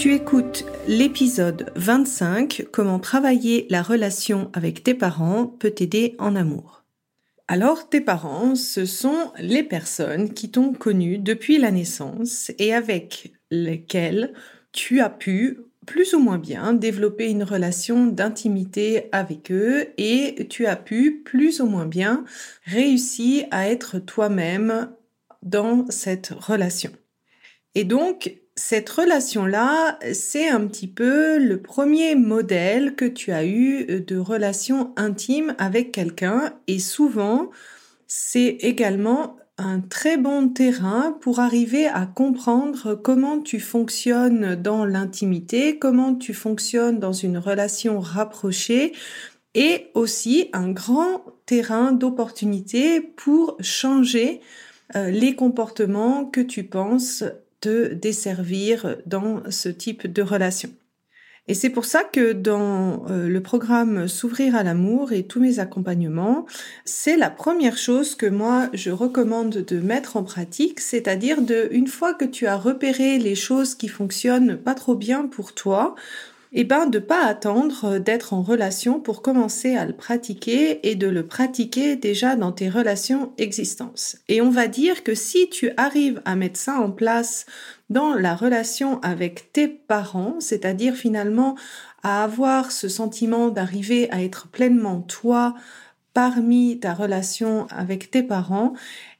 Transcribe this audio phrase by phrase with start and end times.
[0.00, 6.84] Tu écoutes l'épisode 25 Comment travailler la relation avec tes parents peut t'aider en amour.
[7.48, 13.34] Alors tes parents, ce sont les personnes qui t'ont connu depuis la naissance et avec
[13.50, 14.32] lesquelles
[14.72, 20.64] tu as pu plus ou moins bien développer une relation d'intimité avec eux et tu
[20.64, 22.24] as pu plus ou moins bien
[22.64, 24.92] réussir à être toi-même
[25.42, 26.90] dans cette relation.
[27.74, 34.02] Et donc, cette relation-là, c'est un petit peu le premier modèle que tu as eu
[34.02, 36.52] de relation intime avec quelqu'un.
[36.66, 37.50] Et souvent,
[38.06, 45.78] c'est également un très bon terrain pour arriver à comprendre comment tu fonctionnes dans l'intimité,
[45.78, 48.92] comment tu fonctionnes dans une relation rapprochée
[49.54, 54.42] et aussi un grand terrain d'opportunité pour changer
[54.96, 57.24] euh, les comportements que tu penses
[57.60, 60.70] te desservir dans ce type de relation.
[61.48, 65.58] Et c'est pour ça que dans euh, le programme S'ouvrir à l'amour et tous mes
[65.58, 66.46] accompagnements,
[66.84, 71.88] c'est la première chose que moi je recommande de mettre en pratique, c'est-à-dire de une
[71.88, 75.96] fois que tu as repéré les choses qui fonctionnent pas trop bien pour toi,
[76.52, 81.06] eh ben de pas attendre d'être en relation pour commencer à le pratiquer et de
[81.06, 84.16] le pratiquer déjà dans tes relations existantes.
[84.28, 87.46] Et on va dire que si tu arrives à mettre ça en place
[87.88, 91.56] dans la relation avec tes parents, c'est-à-dire finalement
[92.02, 95.54] à avoir ce sentiment d'arriver à être pleinement toi
[96.14, 98.72] parmi ta relation avec tes parents,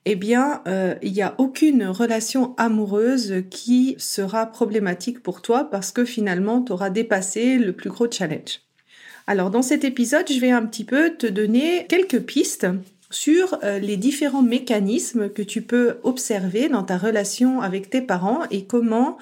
[0.06, 5.93] eh bien, euh, il n'y a aucune relation amoureuse qui sera problématique pour toi parce
[5.93, 8.61] que finalement, tu auras dépassé le plus gros challenge.
[9.27, 12.66] Alors, dans cet épisode, je vais un petit peu te donner quelques pistes
[13.11, 18.44] sur euh, les différents mécanismes que tu peux observer dans ta relation avec tes parents
[18.50, 19.19] et comment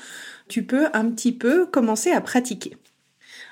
[0.47, 2.77] tu peux un petit peu commencer à pratiquer.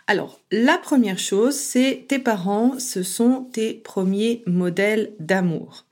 [0.09, 5.85] Alors, la première chose, c'est tes parents, ce sont tes premiers modèles d'amour.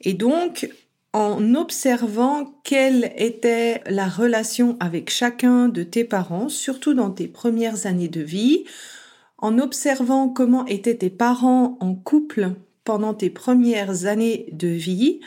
[0.00, 0.70] Et donc,
[1.12, 7.86] en observant quelle était la relation avec chacun de tes parents, surtout dans tes premières
[7.86, 8.64] années de vie,
[9.36, 12.52] en observant comment étaient tes parents en couple
[12.84, 15.20] pendant tes premières années de vie,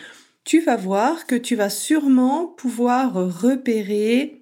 [0.43, 4.41] tu vas voir que tu vas sûrement pouvoir repérer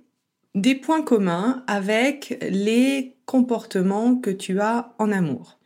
[0.56, 5.60] des points communs avec les comportements que tu as en amour.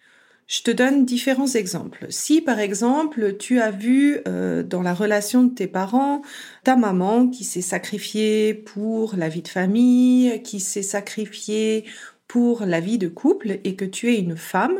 [0.47, 2.07] Je te donne différents exemples.
[2.09, 6.21] Si par exemple tu as vu euh, dans la relation de tes parents
[6.65, 11.85] ta maman qui s'est sacrifiée pour la vie de famille, qui s'est sacrifiée
[12.27, 14.79] pour la vie de couple et que tu es une femme,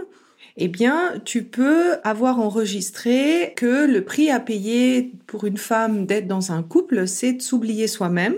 [0.58, 6.28] eh bien, tu peux avoir enregistré que le prix à payer pour une femme d'être
[6.28, 8.36] dans un couple, c'est de s'oublier soi-même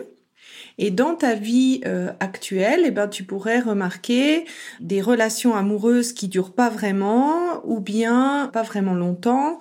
[0.77, 4.45] et dans ta vie euh, actuelle, eh ben, tu pourrais remarquer
[4.79, 9.59] des relations amoureuses qui durent pas vraiment ou bien pas vraiment longtemps.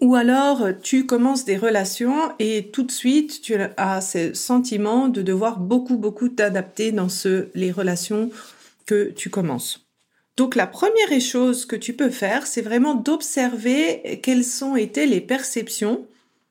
[0.00, 5.22] Ou alors tu commences des relations et tout de suite tu as ce sentiment de
[5.22, 8.30] devoir beaucoup beaucoup t'adapter dans ce, les relations
[8.84, 9.86] que tu commences.
[10.36, 15.22] Donc la première chose que tu peux faire, c'est vraiment d'observer quelles sont été les
[15.22, 16.06] perceptions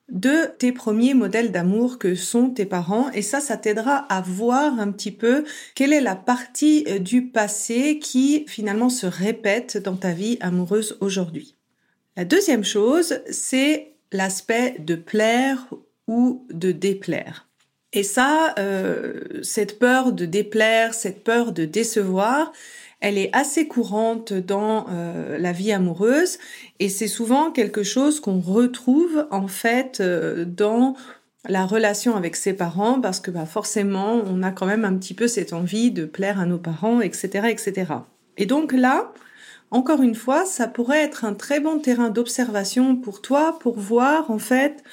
[0.10, 4.80] de tes premiers modèles d'amour que sont tes parents et ça, ça t'aidera à voir
[4.80, 9.96] un petit peu quelle est la partie euh, du passé qui finalement se répète dans
[9.96, 11.56] ta vie amoureuse aujourd'hui.
[12.16, 15.68] La deuxième chose, c'est l'aspect de plaire
[16.08, 17.50] ou de déplaire.
[17.92, 22.52] Et ça, euh, cette peur de déplaire, cette peur de décevoir,
[23.02, 26.38] elle est assez courante dans euh, la vie amoureuse
[26.80, 30.96] et c'est souvent quelque chose qu'on retrouve en fait euh, dans
[31.48, 35.14] la relation avec ses parents parce que bah, forcément on a quand même un petit
[35.14, 37.86] peu cette envie de plaire à nos parents, etc., etc.
[38.38, 39.12] Et donc là,
[39.72, 44.32] encore une fois, ça pourrait être un très bon terrain d'observation pour toi pour voir
[44.32, 44.84] en fait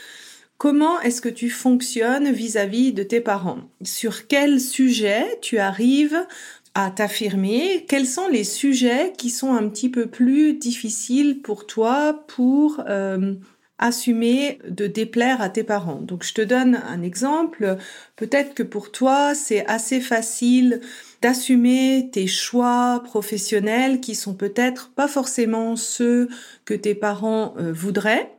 [0.58, 6.26] comment est-ce que tu fonctionnes vis-à-vis de tes parents Sur quel sujet tu arrives
[6.74, 12.24] à t'affirmer Quels sont les sujets qui sont un petit peu plus difficiles pour toi
[12.28, 13.34] pour euh,
[13.78, 16.00] assumer de déplaire à tes parents?
[16.00, 17.76] Donc je te donne un exemple.
[18.16, 20.80] Peut-être que pour toi, c'est assez facile
[21.20, 26.28] d'assumer tes choix professionnels qui sont peut-être pas forcément ceux
[26.64, 28.30] que tes parents euh, voudraient.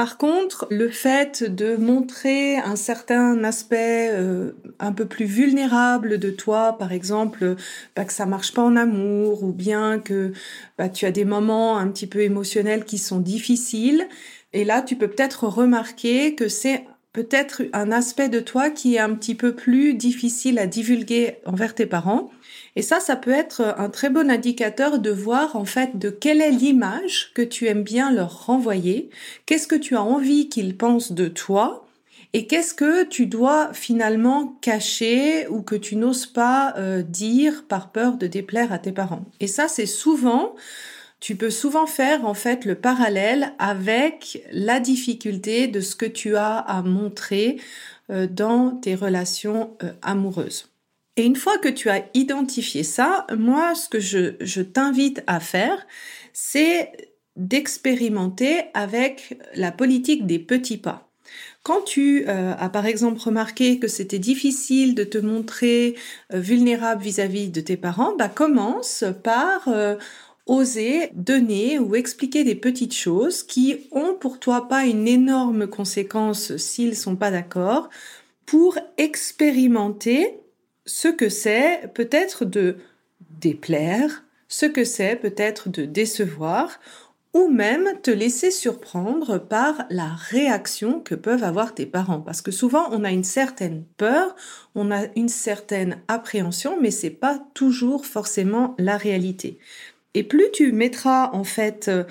[0.00, 6.30] Par contre, le fait de montrer un certain aspect euh, un peu plus vulnérable de
[6.30, 7.56] toi, par exemple,
[7.94, 10.32] bah, que ça marche pas en amour ou bien que
[10.78, 14.08] bah, tu as des moments un petit peu émotionnels qui sont difficiles,
[14.54, 19.00] et là, tu peux peut-être remarquer que c'est peut-être un aspect de toi qui est
[19.00, 22.30] un petit peu plus difficile à divulguer envers tes parents.
[22.76, 26.40] Et ça, ça peut être un très bon indicateur de voir en fait de quelle
[26.40, 29.10] est l'image que tu aimes bien leur renvoyer,
[29.46, 31.86] qu'est-ce que tu as envie qu'ils pensent de toi,
[32.32, 37.90] et qu'est-ce que tu dois finalement cacher ou que tu n'oses pas euh, dire par
[37.90, 39.24] peur de déplaire à tes parents.
[39.40, 40.54] Et ça, c'est souvent
[41.18, 46.34] tu peux souvent faire en fait le parallèle avec la difficulté de ce que tu
[46.36, 47.60] as à montrer
[48.10, 50.69] euh, dans tes relations euh, amoureuses.
[51.20, 55.86] Et une fois que tu as identifié ça, moi, ce que je, t'invite à faire,
[56.32, 56.90] c'est
[57.36, 61.10] d'expérimenter avec la politique des petits pas.
[61.62, 65.94] Quand tu euh, as par exemple remarqué que c'était difficile de te montrer
[66.30, 69.68] vulnérable vis-à-vis de tes parents, bah commence par
[70.46, 76.56] oser donner ou expliquer des petites choses qui ont pour toi pas une énorme conséquence
[76.56, 77.90] s'ils sont pas d'accord
[78.46, 80.39] pour expérimenter
[80.90, 82.76] ce que c'est peut-être de
[83.40, 86.80] déplaire, ce que c'est peut-être de décevoir
[87.32, 92.50] ou même te laisser surprendre par la réaction que peuvent avoir tes parents parce que
[92.50, 94.34] souvent on a une certaine peur,
[94.74, 99.58] on a une certaine appréhension mais c'est pas toujours forcément la réalité.
[100.14, 102.02] Et plus tu mettras en fait euh,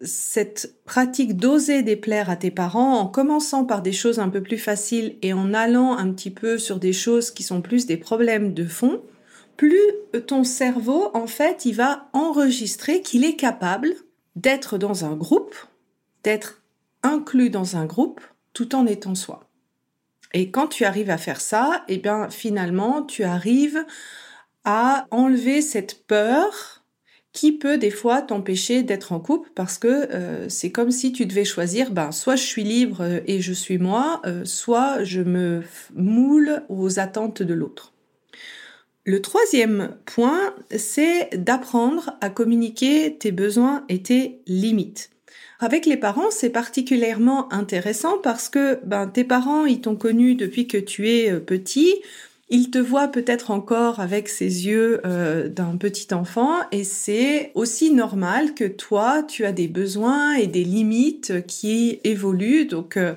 [0.00, 4.58] cette pratique d'oser déplaire à tes parents en commençant par des choses un peu plus
[4.58, 8.54] faciles et en allant un petit peu sur des choses qui sont plus des problèmes
[8.54, 9.02] de fond,
[9.56, 9.82] plus
[10.26, 13.94] ton cerveau, en fait, il va enregistrer qu'il est capable
[14.36, 15.56] d'être dans un groupe,
[16.22, 16.62] d'être
[17.02, 18.20] inclus dans un groupe
[18.52, 19.48] tout en étant soi.
[20.32, 23.84] Et quand tu arrives à faire ça, eh bien, finalement, tu arrives
[24.64, 26.77] à enlever cette peur
[27.32, 31.26] qui peut des fois t'empêcher d'être en couple parce que euh, c'est comme si tu
[31.26, 35.20] devais choisir, ben, soit je suis libre euh, et je suis moi, euh, soit je
[35.20, 35.62] me
[35.94, 37.92] moule aux attentes de l'autre.
[39.04, 45.10] Le troisième point, c'est d'apprendre à communiquer tes besoins et tes limites.
[45.60, 50.66] Avec les parents, c'est particulièrement intéressant parce que ben, tes parents, ils t'ont connu depuis
[50.66, 51.94] que tu es petit,
[52.50, 57.92] il te voit peut-être encore avec ses yeux euh, d'un petit enfant et c'est aussi
[57.92, 62.64] normal que toi, tu as des besoins et des limites qui évoluent.
[62.64, 63.14] Donc, euh,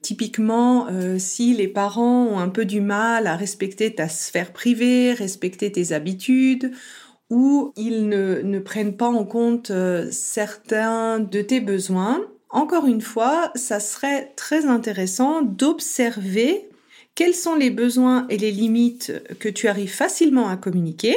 [0.00, 5.12] typiquement, euh, si les parents ont un peu du mal à respecter ta sphère privée,
[5.12, 6.72] respecter tes habitudes,
[7.30, 9.72] ou ils ne, ne prennent pas en compte
[10.10, 12.20] certains de tes besoins,
[12.50, 16.68] encore une fois, ça serait très intéressant d'observer
[17.14, 21.16] quels sont les besoins et les limites que tu arrives facilement à communiquer,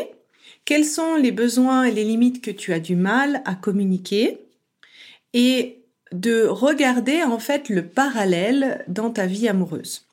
[0.65, 4.39] quels sont les besoins et les limites que tu as du mal à communiquer,
[5.34, 5.81] et
[6.13, 10.05] de regarder en fait le parallèle dans ta vie amoureuse.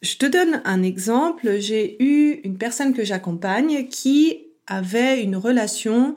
[0.00, 1.58] Je te donne un exemple.
[1.58, 6.14] J'ai eu une personne que j'accompagne qui avait une relation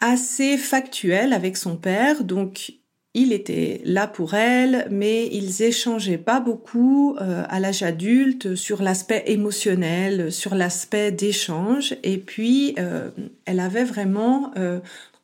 [0.00, 2.74] assez factuelle avec son père, donc
[3.14, 8.82] il était là pour elle, mais ils échangeaient pas beaucoup euh, à l'âge adulte sur
[8.82, 11.94] l'aspect émotionnel, sur l'aspect d'échange.
[12.02, 13.10] Et puis, euh,
[13.44, 14.80] elle avait vraiment euh,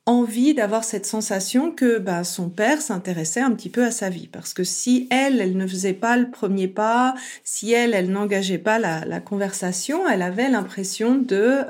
[0.07, 4.29] envie d'avoir cette sensation que bah, son père s'intéressait un petit peu à sa vie.
[4.29, 8.59] Parce que si elle, elle ne faisait pas le premier pas, si elle, elle n'engageait
[8.59, 11.65] pas la, la, conversation, elle avait l'impression de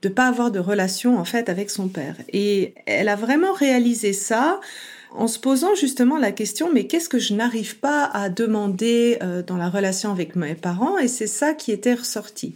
[0.00, 2.14] de pas avoir de relation en fait avec son père.
[2.32, 4.60] Et elle a vraiment réalisé ça
[5.12, 9.42] en se posant justement la question mais qu'est-ce que je n'arrive pas à demander euh,
[9.42, 10.98] dans la relation avec mes parents?
[10.98, 12.54] Et c'est ça qui était ressorti.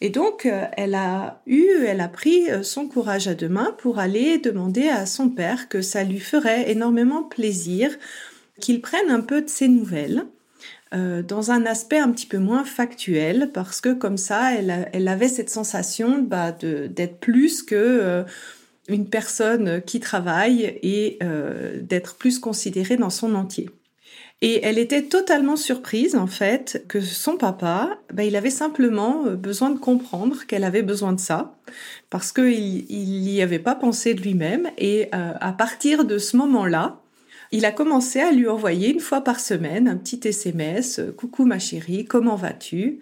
[0.00, 3.74] Et donc euh, elle a eu, elle a pris euh, son courage à deux mains
[3.78, 7.90] pour aller demander à son père que ça lui ferait énormément plaisir
[8.60, 10.24] qu'il prenne un peu de ses nouvelles
[11.26, 15.26] dans un aspect un petit peu moins factuel parce que comme ça elle, elle avait
[15.26, 18.24] cette sensation bah, d'être plus que
[18.88, 23.70] une personne qui travaille et euh, d'être plus considérée dans son entier.
[24.42, 29.36] Et elle était totalement surprise, en fait, que son papa, ben, il avait simplement euh,
[29.36, 31.56] besoin de comprendre qu'elle avait besoin de ça,
[32.10, 34.68] parce qu'il n'y avait pas pensé de lui-même.
[34.76, 37.00] Et euh, à partir de ce moment-là,
[37.54, 41.44] il a commencé à lui envoyer une fois par semaine un petit SMS, euh, coucou
[41.44, 43.00] ma chérie, comment vas-tu?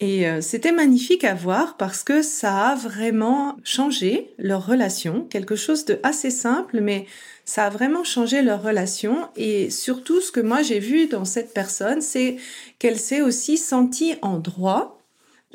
[0.00, 5.86] Et c'était magnifique à voir parce que ça a vraiment changé leur relation, quelque chose
[5.86, 7.06] de assez simple, mais
[7.44, 11.52] ça a vraiment changé leur relation et surtout ce que moi j'ai vu dans cette
[11.52, 12.36] personne, c'est
[12.78, 14.98] qu'elle s'est aussi sentie en droit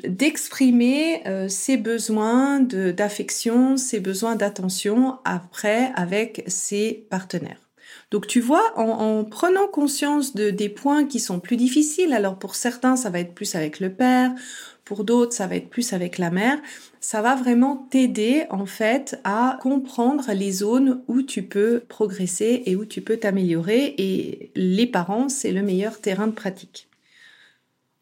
[0.02, 7.63] d'exprimer euh, ses besoins d'affection, ses besoins d'attention après avec ses partenaires.
[8.14, 12.38] Donc tu vois, en, en prenant conscience de des points qui sont plus difficiles, alors
[12.38, 14.32] pour certains ça va être plus avec le père,
[14.84, 16.60] pour d'autres, ça va être plus avec la mère.
[17.00, 22.76] Ça va vraiment t'aider en fait à comprendre les zones où tu peux progresser et
[22.76, 23.96] où tu peux t'améliorer.
[23.98, 26.86] Et les parents, c'est le meilleur terrain de pratique.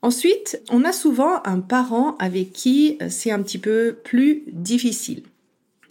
[0.02, 5.22] Ensuite, on a souvent un parent avec qui c'est un petit peu plus difficile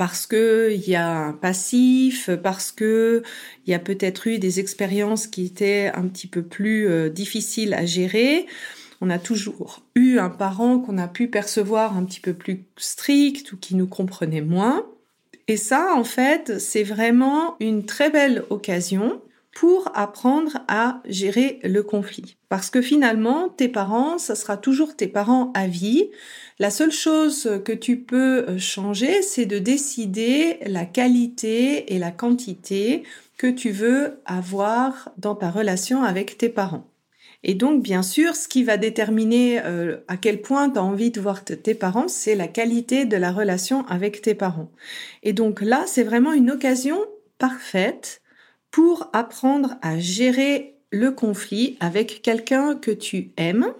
[0.01, 3.21] parce que il y a un passif, parce que
[3.67, 7.75] il y a peut-être eu des expériences qui étaient un petit peu plus euh, difficiles
[7.75, 8.47] à gérer
[8.99, 13.51] on a toujours eu un parent qu'on a pu percevoir un petit peu plus strict
[13.51, 14.87] ou qui nous comprenait moins.
[15.47, 19.21] Et ça, en fait, c'est vraiment une très belle occasion
[19.53, 22.37] pour apprendre à gérer le conflit.
[22.49, 26.09] Parce que finalement, tes parents, ça sera toujours tes parents à vie.
[26.59, 33.03] La seule chose que tu peux changer, c'est de décider la qualité et la quantité
[33.37, 36.91] que tu veux avoir dans ta relation avec tes parents.
[37.43, 41.09] Et donc, bien sûr, ce qui va déterminer euh, à quel point tu as envie
[41.09, 44.71] de voir tes parents, c'est la qualité de la relation avec tes parents.
[45.23, 46.99] Et donc là, c'est vraiment une occasion
[47.39, 48.21] parfaite
[48.69, 53.73] pour apprendre à gérer le conflit avec quelqu'un que tu aimes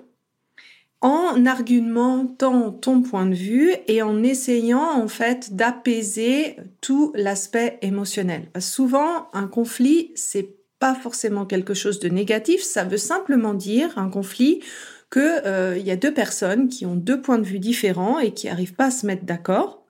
[1.02, 8.50] en argumentant ton point de vue et en essayant en fait d'apaiser tout l'aspect émotionnel.
[8.60, 14.10] Souvent, un conflit, c'est pas forcément quelque chose de négatif, ça veut simplement dire un
[14.10, 14.62] conflit
[15.10, 18.34] que euh, il y a deux personnes qui ont deux points de vue différents et
[18.34, 19.84] qui arrivent pas à se mettre d'accord.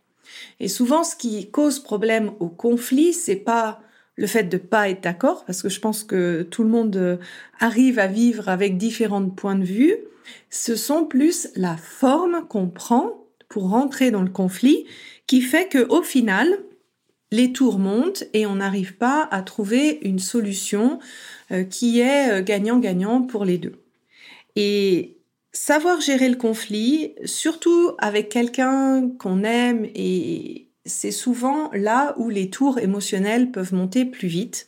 [0.59, 3.81] Et souvent, ce qui cause problème au conflit, c'est pas
[4.15, 7.17] le fait de pas être d'accord, parce que je pense que tout le monde euh,
[7.59, 9.95] arrive à vivre avec différents points de vue.
[10.49, 14.85] Ce sont plus la forme qu'on prend pour rentrer dans le conflit
[15.27, 16.57] qui fait que au final,
[17.31, 20.99] les tours montent et on n'arrive pas à trouver une solution
[21.51, 23.81] euh, qui est euh, gagnant-gagnant pour les deux.
[24.55, 25.17] Et
[25.53, 32.49] savoir gérer le conflit, surtout avec quelqu'un qu'on aime, et c'est souvent là où les
[32.49, 34.67] tours émotionnels peuvent monter plus vite.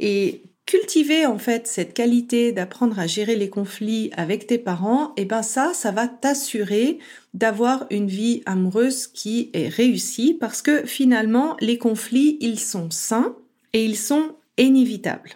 [0.00, 5.22] Et cultiver en fait cette qualité d'apprendre à gérer les conflits avec tes parents, et
[5.22, 6.98] eh ben ça, ça va t'assurer
[7.32, 13.34] d'avoir une vie amoureuse qui est réussie parce que finalement les conflits, ils sont sains
[13.72, 15.30] et ils sont inévitables.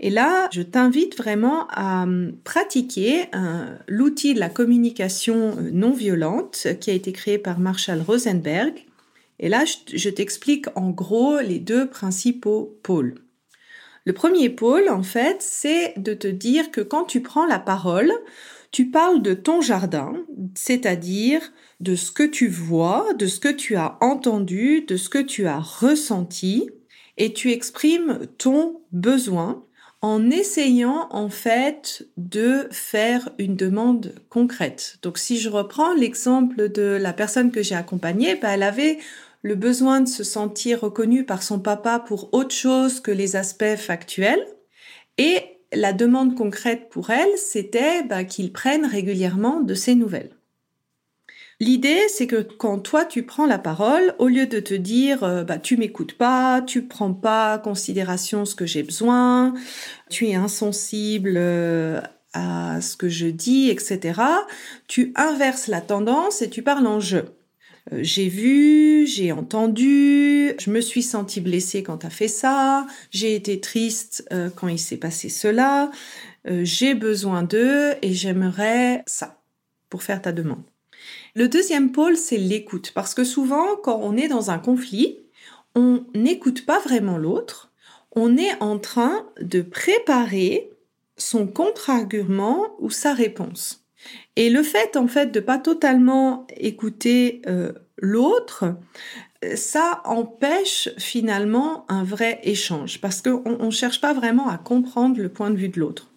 [0.00, 3.24] Et là, je t'invite vraiment à hum, pratiquer
[3.88, 8.86] l'outil de la communication euh, non violente qui a été créé par Marshall Rosenberg.
[9.40, 13.14] Et là, je t'explique en gros les deux principaux pôles.
[14.04, 18.12] Le premier pôle, en fait, c'est de te dire que quand tu prends la parole,
[18.70, 20.14] tu parles de ton jardin,
[20.54, 21.42] c'est-à-dire
[21.80, 25.46] de ce que tu vois, de ce que tu as entendu, de ce que tu
[25.46, 26.70] as ressenti,
[27.18, 29.64] et tu exprimes ton besoin
[30.00, 34.98] en essayant en fait de faire une demande concrète.
[35.02, 38.98] Donc si je reprends l'exemple de la personne que j'ai accompagnée, ben, elle avait
[39.42, 43.76] le besoin de se sentir reconnu par son papa pour autre chose que les aspects
[43.76, 44.44] factuels.
[45.16, 45.42] Et
[45.72, 50.38] la demande concrète pour elle, c'était bah, qu'il prenne régulièrement de ses nouvelles.
[51.60, 55.42] L'idée, c'est que quand toi tu prends la parole, au lieu de te dire euh,
[55.42, 59.54] bah tu m'écoutes pas, tu prends pas considération ce que j'ai besoin,
[60.08, 62.00] tu es insensible euh,
[62.32, 64.20] à ce que je dis, etc.
[64.86, 67.24] Tu inverses la tendance et tu parles en jeu.
[67.92, 72.86] Euh, j'ai vu, j'ai entendu, je me suis sentie blessée quand tu as fait ça,
[73.10, 75.90] j'ai été triste euh, quand il s'est passé cela,
[76.46, 79.40] euh, j'ai besoin d'eux et j'aimerais ça
[79.88, 80.62] pour faire ta demande.
[81.34, 85.18] Le deuxième pôle, c'est l'écoute, parce que souvent, quand on est dans un conflit,
[85.74, 87.70] on n'écoute pas vraiment l'autre,
[88.12, 90.70] on est en train de préparer
[91.16, 93.87] son contre-argument ou sa réponse.
[94.36, 98.76] Et le fait, en fait, de pas totalement écouter euh, l'autre,
[99.54, 105.28] ça empêche finalement un vrai échange parce qu'on ne cherche pas vraiment à comprendre le
[105.28, 106.10] point de vue de l'autre.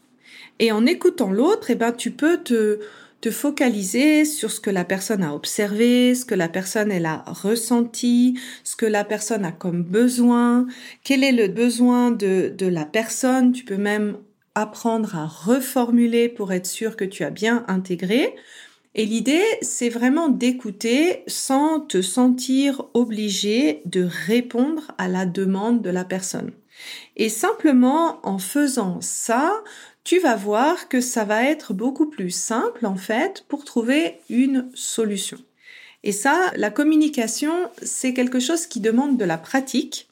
[0.59, 2.79] Et en écoutant l'autre, eh ben, tu peux te,
[3.21, 7.23] te focaliser sur ce que la personne a observé, ce que la personne elle a
[7.27, 10.67] ressenti, ce que la personne a comme besoin,
[11.03, 13.51] quel est le besoin de, de la personne.
[13.51, 14.17] Tu peux même
[14.55, 18.35] apprendre à reformuler pour être sûr que tu as bien intégré.
[18.93, 25.89] Et l'idée, c'est vraiment d'écouter sans te sentir obligé de répondre à la demande de
[25.89, 26.51] la personne.
[27.15, 29.53] Et simplement en faisant ça,
[30.03, 34.69] tu vas voir que ça va être beaucoup plus simple en fait pour trouver une
[34.73, 35.37] solution.
[36.03, 37.53] Et ça, la communication,
[37.83, 40.09] c'est quelque chose qui demande de la pratique.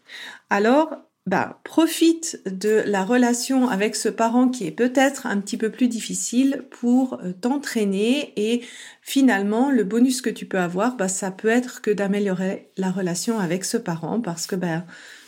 [0.51, 5.69] Alors, bah, profite de la relation avec ce parent qui est peut-être un petit peu
[5.69, 8.63] plus difficile pour euh, t'entraîner et
[9.01, 13.37] finalement le bonus que tu peux avoir, bah, ça peut être que d'améliorer la relation
[13.39, 14.85] avec ce parent parce que bah,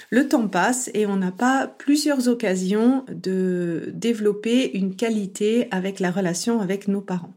[0.09, 6.11] le temps passe et on n'a pas plusieurs occasions de développer une qualité avec la
[6.11, 7.33] relation avec nos parents.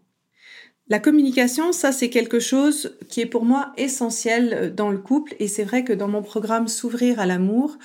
[0.88, 5.48] La communication, ça c'est quelque chose qui est pour moi essentiel dans le couple et
[5.48, 7.78] c'est vrai que dans mon programme S'ouvrir à l'amour,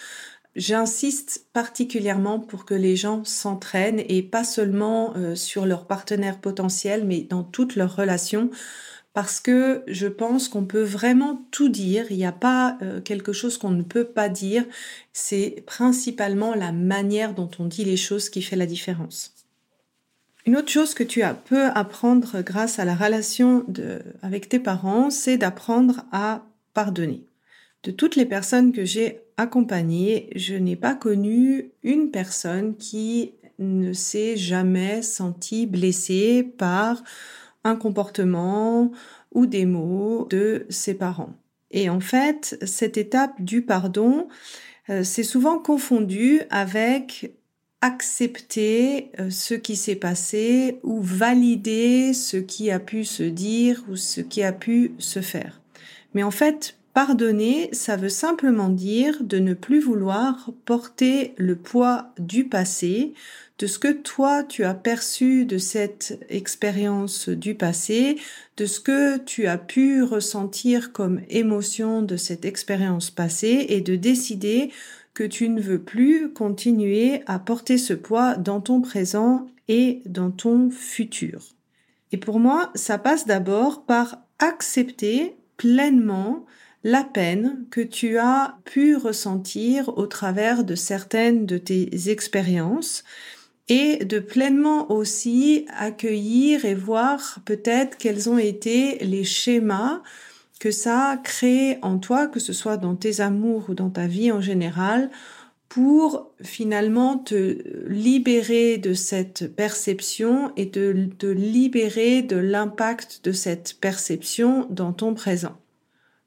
[0.59, 7.05] J'insiste particulièrement pour que les gens s'entraînent et pas seulement euh, sur leur partenaire potentiel,
[7.05, 8.49] mais dans toutes leurs relations
[9.13, 12.07] parce que je pense qu'on peut vraiment tout dire.
[12.09, 14.65] Il n'y a pas euh, quelque chose qu'on ne peut pas dire.
[15.13, 19.33] C'est principalement la manière dont on dit les choses qui fait la différence.
[20.45, 23.65] Une autre chose que tu as peux apprendre grâce à la relation
[24.21, 27.28] avec tes parents, c'est d'apprendre à pardonner.
[27.83, 33.93] De toutes les personnes que j'ai accompagnées, je n'ai pas connu une personne qui ne
[33.93, 37.03] s'est jamais sentie blessée par
[37.63, 38.91] un comportement
[39.33, 41.33] ou des mots de ses parents.
[41.71, 44.27] Et en fait, cette étape du pardon,
[44.89, 47.33] euh, c'est souvent confondu avec
[47.81, 53.95] accepter euh, ce qui s'est passé ou valider ce qui a pu se dire ou
[53.95, 55.61] ce qui a pu se faire.
[56.13, 62.11] Mais en fait, pardonner, ça veut simplement dire de ne plus vouloir porter le poids
[62.17, 63.13] du passé,
[63.59, 68.17] de ce que toi tu as perçu de cette expérience du passé,
[68.57, 73.95] de ce que tu as pu ressentir comme émotion de cette expérience passée et de
[73.95, 74.71] décider
[75.13, 80.31] que tu ne veux plus continuer à porter ce poids dans ton présent et dans
[80.31, 81.41] ton futur.
[82.11, 86.45] Et pour moi, ça passe d'abord par accepter pleinement
[86.83, 93.03] la peine que tu as pu ressentir au travers de certaines de tes expériences
[93.67, 100.01] et de pleinement aussi accueillir et voir peut-être quels ont été les schémas
[100.59, 104.07] que ça a créé en toi, que ce soit dans tes amours ou dans ta
[104.07, 105.09] vie en général,
[105.69, 114.65] pour finalement te libérer de cette perception et te libérer de l'impact de cette perception
[114.69, 115.55] dans ton présent.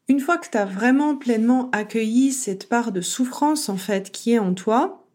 [0.08, 4.32] Une fois que tu as vraiment pleinement accueilli cette part de souffrance en fait qui
[4.32, 5.06] est en toi,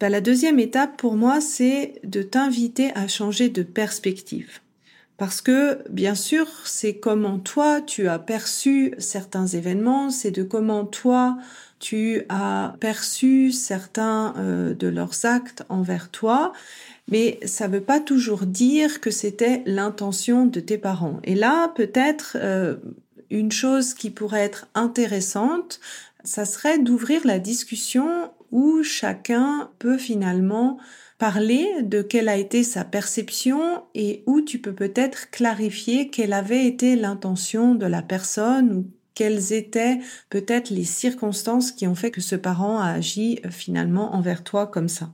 [0.00, 4.60] bah, la deuxième étape pour moi, c'est de t'inviter à changer de perspective.
[5.16, 10.84] Parce que, bien sûr, c'est comment toi tu as perçu certains événements, c'est de comment
[10.84, 11.36] toi
[11.78, 16.52] tu as perçu certains euh, de leurs actes envers toi,
[17.08, 21.20] mais ça ne veut pas toujours dire que c'était l'intention de tes parents.
[21.22, 22.76] Et là, peut-être euh,
[23.34, 25.80] une chose qui pourrait être intéressante,
[26.22, 30.78] ça serait d'ouvrir la discussion où chacun peut finalement
[31.18, 36.66] parler de quelle a été sa perception et où tu peux peut-être clarifier quelle avait
[36.66, 42.20] été l'intention de la personne ou quelles étaient peut-être les circonstances qui ont fait que
[42.20, 45.12] ce parent a agi euh, finalement envers toi comme ça.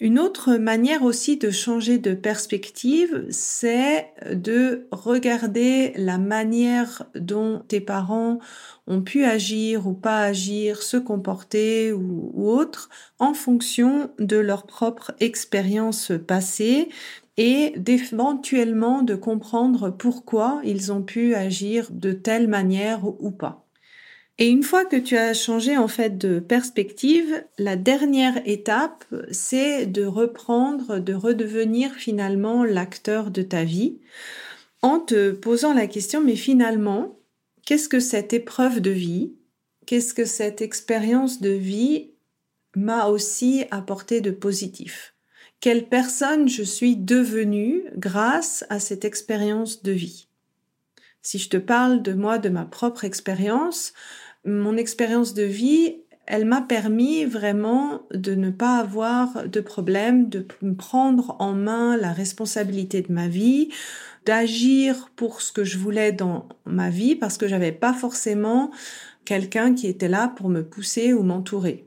[0.00, 7.80] Une autre manière aussi de changer de perspective, c'est de regarder la manière dont tes
[7.80, 8.38] parents
[8.86, 15.12] ont pu agir ou pas agir, se comporter ou, autre en fonction de leur propre
[15.18, 16.90] expérience passée
[17.36, 23.67] et d'éventuellement de comprendre pourquoi ils ont pu agir de telle manière ou pas.
[24.40, 29.86] Et une fois que tu as changé en fait de perspective, la dernière étape, c'est
[29.86, 33.98] de reprendre, de redevenir finalement l'acteur de ta vie.
[34.80, 37.18] En te posant la question, mais finalement,
[37.66, 39.32] qu'est-ce que cette épreuve de vie,
[39.86, 42.12] qu'est-ce que cette expérience de vie
[42.76, 45.14] m'a aussi apporté de positif?
[45.58, 50.28] Quelle personne je suis devenue grâce à cette expérience de vie?
[51.22, 53.92] Si je te parle de moi, de ma propre expérience,
[54.44, 55.96] mon expérience de vie,
[56.26, 60.46] elle m'a permis vraiment de ne pas avoir de problème, de
[60.76, 63.70] prendre en main la responsabilité de ma vie,
[64.26, 68.70] d'agir pour ce que je voulais dans ma vie parce que j'avais pas forcément
[69.24, 71.86] quelqu'un qui était là pour me pousser ou m'entourer.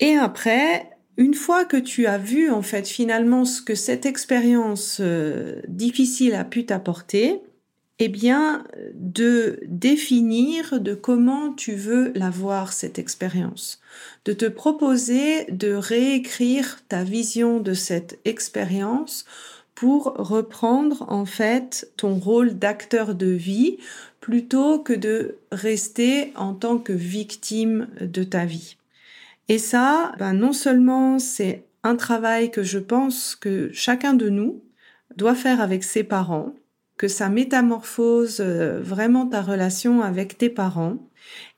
[0.00, 4.98] Et après, une fois que tu as vu en fait finalement ce que cette expérience
[5.00, 7.42] euh, difficile a pu t'apporter,
[7.98, 13.80] eh bien de définir de comment tu veux la voir cette expérience,
[14.24, 19.24] de te proposer de réécrire ta vision de cette expérience
[19.74, 23.78] pour reprendre en fait ton rôle d'acteur de vie
[24.20, 28.76] plutôt que de rester en tant que victime de ta vie.
[29.48, 34.62] Et ça, ben non seulement c'est un travail que je pense que chacun de nous
[35.16, 36.54] doit faire avec ses parents,
[37.02, 40.98] que ça métamorphose euh, vraiment ta relation avec tes parents,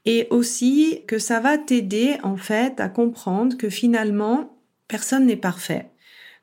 [0.06, 5.90] et aussi que ça va t'aider en fait à comprendre que finalement personne n'est parfait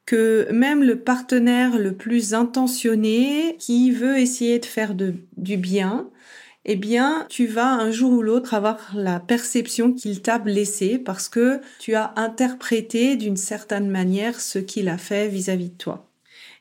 [0.05, 6.11] que même le partenaire le plus intentionné qui veut essayer de faire du bien,
[6.65, 11.27] eh bien, tu vas un jour ou l'autre avoir la perception qu'il t'a blessé parce
[11.27, 16.10] que tu as interprété d'une certaine manière ce qu'il a fait vis-à-vis de toi.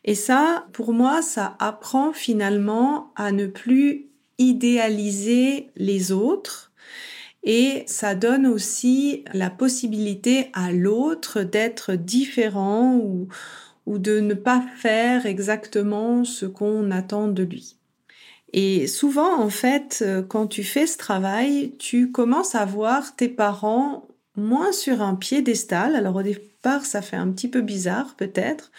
[0.04, 4.06] Et ça, pour moi, ça apprend finalement à ne plus
[4.38, 6.72] idéaliser les autres
[7.42, 13.28] et ça donne aussi la possibilité à l'autre d'être différent ou,
[13.86, 17.76] ou de ne pas faire exactement ce qu'on attend de lui.
[18.52, 24.08] Et souvent, en fait, quand tu fais ce travail, tu commences à voir tes parents
[24.36, 25.94] moins sur un piédestal.
[25.94, 28.70] Alors au départ, ça fait un petit peu bizarre peut-être,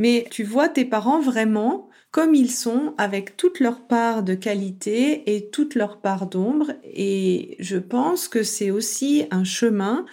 [0.00, 5.34] mais tu vois tes parents vraiment comme ils sont, avec toute leur part de qualité
[5.34, 6.72] et toute leur part d'ombre.
[6.82, 10.06] Et je pense que c'est aussi un chemin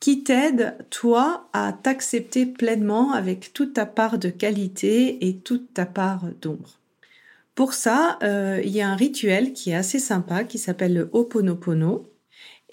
[0.00, 5.84] qui t'aide, toi, à t'accepter pleinement avec toute ta part de qualité et toute ta
[5.84, 6.78] part d'ombre.
[7.54, 11.10] Pour ça, euh, il y a un rituel qui est assez sympa qui s'appelle le
[11.12, 12.08] Ho'oponopono.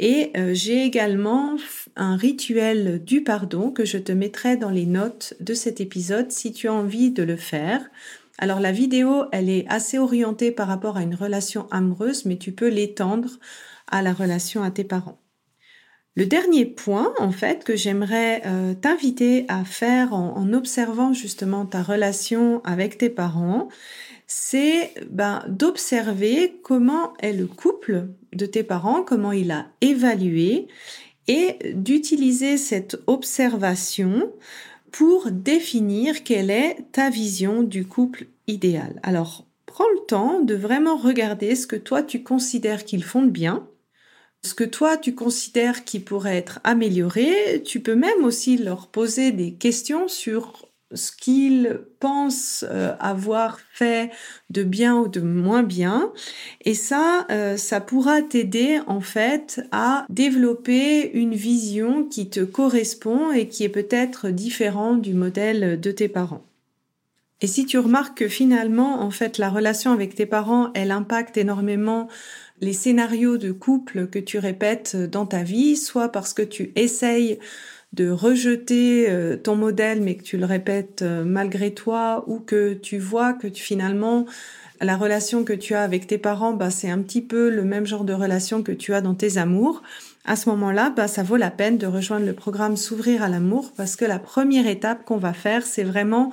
[0.03, 1.57] Et euh, j'ai également
[1.95, 6.51] un rituel du pardon que je te mettrai dans les notes de cet épisode si
[6.51, 7.87] tu as envie de le faire.
[8.39, 12.51] Alors la vidéo, elle est assez orientée par rapport à une relation amoureuse, mais tu
[12.51, 13.29] peux l'étendre
[13.91, 15.21] à la relation à tes parents.
[16.15, 21.83] Le dernier point, en fait, que j'aimerais euh, t'inviter à faire en, observant justement ta
[21.83, 23.69] relation avec tes parents,
[24.25, 30.67] c'est ben, d'observer comment est le couple de tes parents, comment il a évalué,
[31.27, 34.31] et d'utiliser cette observation
[34.91, 38.99] pour définir quelle est ta vision du couple idéal.
[39.03, 43.29] Alors, prends le temps de vraiment regarder ce que toi tu considères qu'ils font de
[43.29, 43.67] bien,
[44.43, 47.61] ce que toi tu considères qui pourrait être amélioré.
[47.63, 54.11] Tu peux même aussi leur poser des questions sur ce qu'ils pensent euh, avoir fait
[54.49, 56.11] de bien ou de moins bien.
[56.65, 63.31] Et ça, euh, ça pourra t'aider en fait à développer une vision qui te correspond
[63.31, 66.43] et qui est peut-être différent du modèle de tes parents.
[67.41, 71.37] Et si tu remarques que finalement, en fait, la relation avec tes parents, elle impacte
[71.37, 72.07] énormément
[72.61, 77.39] les scénarios de couple que tu répètes dans ta vie, soit parce que tu essayes
[77.93, 82.73] de rejeter euh, ton modèle mais que tu le répètes euh, malgré toi ou que
[82.73, 84.25] tu vois que finalement
[84.79, 87.85] la relation que tu as avec tes parents bah c'est un petit peu le même
[87.85, 89.83] genre de relation que tu as dans tes amours.
[90.23, 93.73] À ce moment-là bah ça vaut la peine de rejoindre le programme s'ouvrir à l'amour
[93.75, 96.31] parce que la première étape qu'on va faire c'est vraiment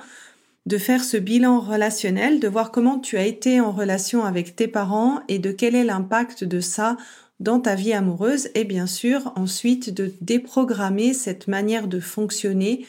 [0.65, 4.67] de faire ce bilan relationnel, de voir comment tu as été en relation avec tes
[4.67, 6.95] parents et de quel est l'impact de ça
[7.39, 12.85] dans ta vie amoureuse et bien sûr ensuite de déprogrammer cette manière de fonctionner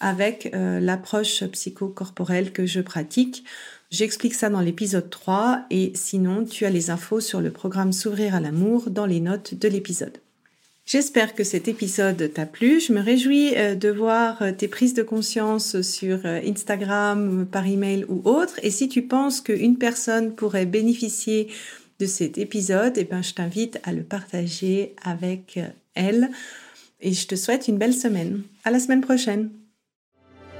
[0.00, 3.44] avec euh, l'approche psychocorporelle que je pratique.
[3.90, 8.34] J'explique ça dans l'épisode 3 et sinon tu as les infos sur le programme S'ouvrir
[8.34, 10.18] à l'amour dans les notes de l'épisode.
[10.86, 12.80] J'espère que cet épisode t'a plu.
[12.80, 18.06] Je me réjouis euh, de voir euh, tes prises de conscience sur Instagram, par email
[18.08, 18.60] ou autre.
[18.62, 21.48] Et si tu penses qu'une personne pourrait bénéficier
[21.98, 25.58] de cet épisode, et eh ben, je t'invite à le partager avec
[25.94, 26.30] elle.
[27.00, 28.42] Et je te souhaite une belle semaine.
[28.64, 29.50] À la semaine prochaine.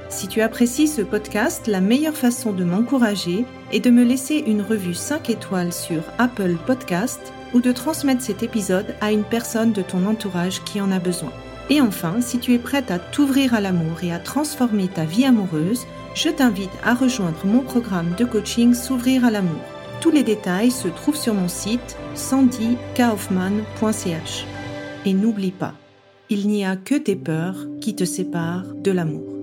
[0.08, 4.62] Si tu apprécies ce podcast, la meilleure façon de m'encourager est de me laisser une
[4.62, 7.20] revue 5 étoiles sur Apple Podcast
[7.54, 11.32] ou de transmettre cet épisode à une personne de ton entourage qui en a besoin.
[11.70, 15.26] Et enfin, si tu es prête à t'ouvrir à l'amour et à transformer ta vie
[15.26, 19.77] amoureuse, je t'invite à rejoindre mon programme de coaching S'ouvrir à l'amour.
[20.00, 24.46] Tous les détails se trouvent sur mon site sandykaufman.ch.
[25.04, 25.74] Et n'oublie pas,
[26.30, 29.37] il n'y a que tes peurs qui te séparent de l'amour.